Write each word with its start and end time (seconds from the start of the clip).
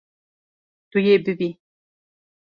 Tu 0.91 0.99
yê 1.07 1.15
bibî. 1.25 1.49